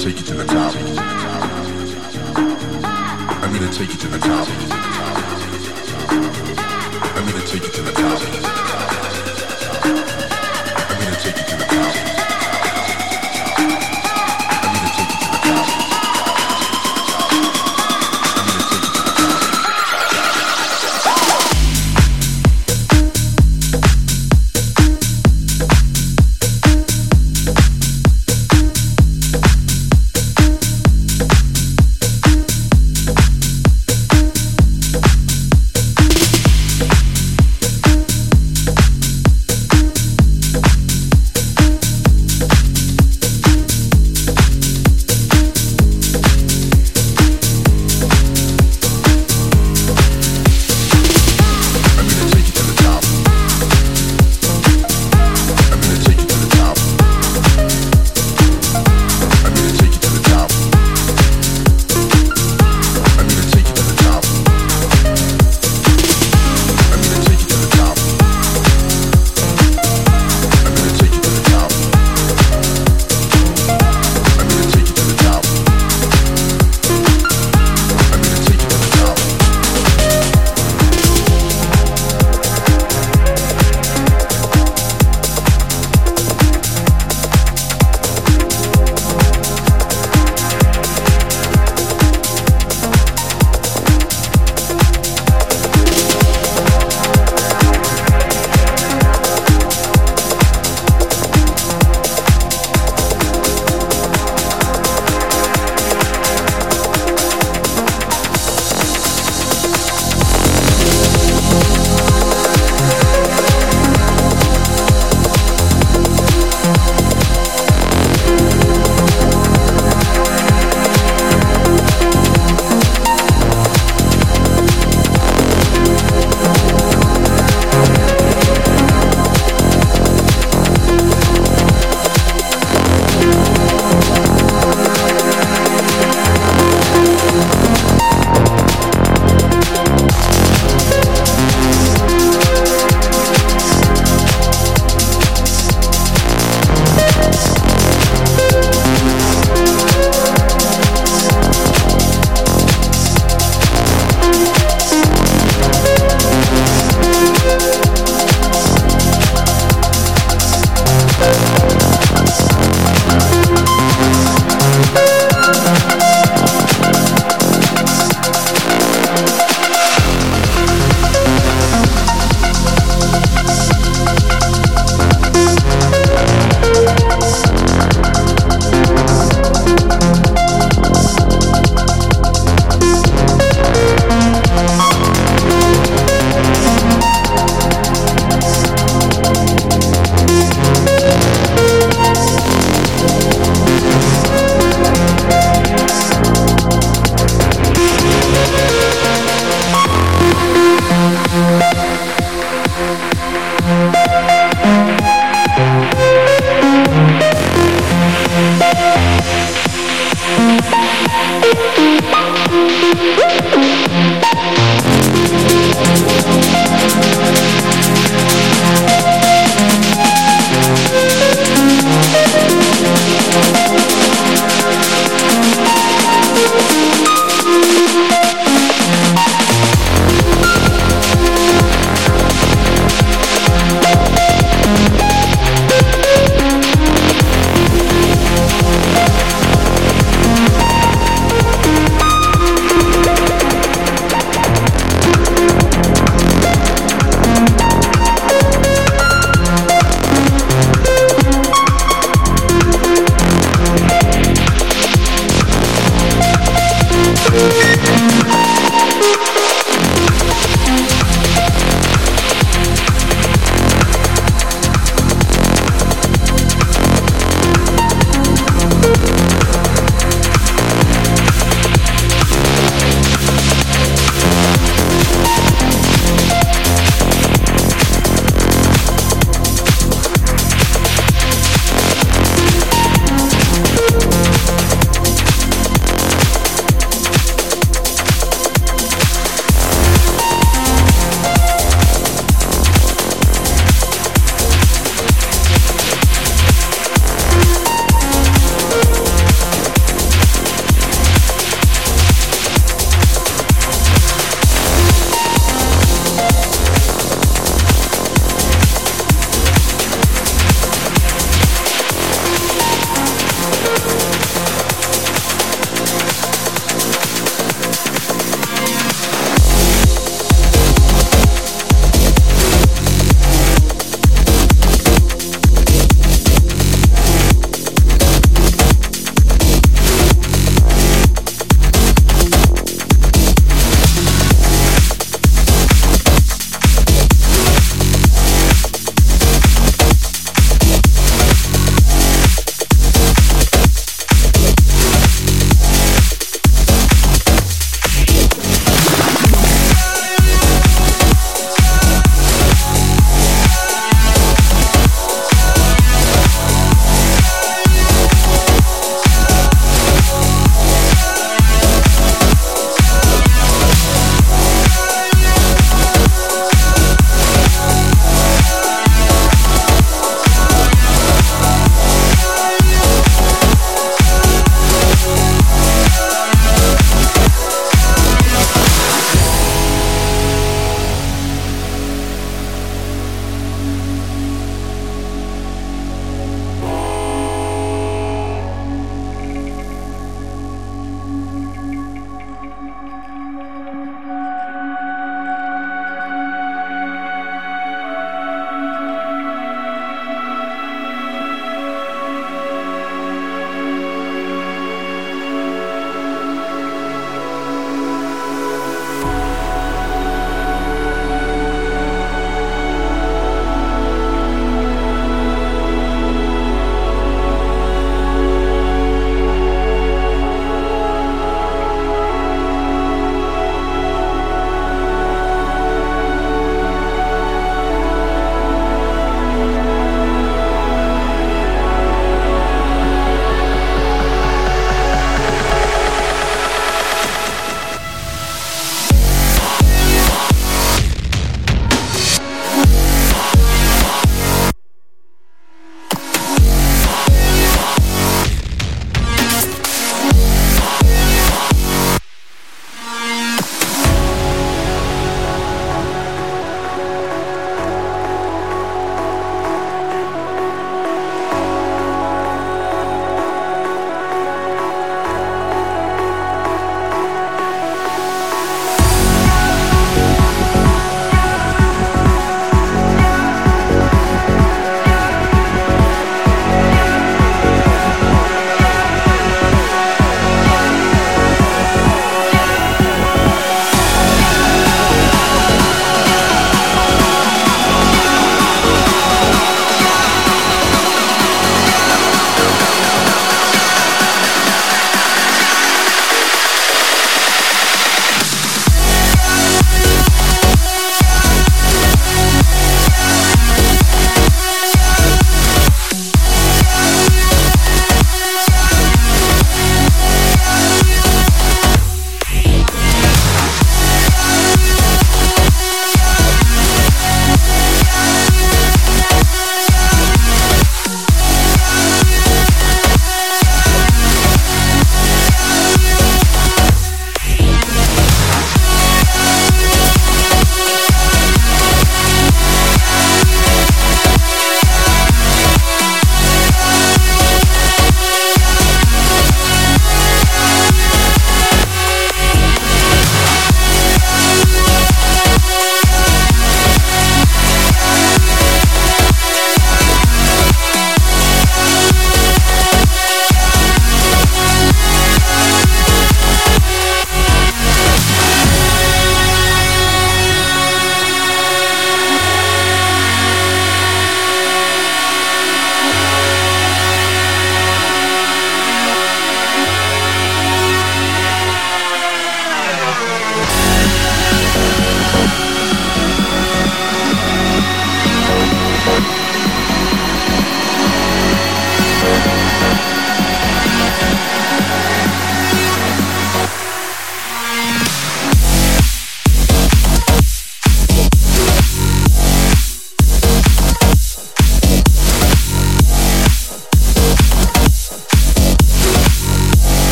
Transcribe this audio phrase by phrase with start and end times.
[0.00, 0.74] gonna take you to the top.
[3.42, 4.48] I'm gonna take you to the top.
[7.16, 8.49] I'm gonna take you to the top.